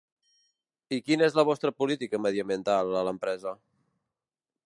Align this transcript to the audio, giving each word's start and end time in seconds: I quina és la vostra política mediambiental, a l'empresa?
I 0.95 0.97
quina 1.09 1.25
és 1.31 1.37
la 1.39 1.45
vostra 1.49 1.73
política 1.83 2.21
mediambiental, 2.27 2.91
a 3.01 3.05
l'empresa? 3.09 3.57